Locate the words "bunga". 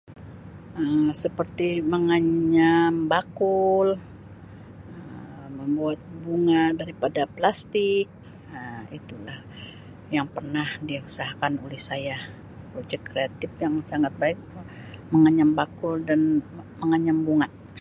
6.23-6.61, 17.27-17.47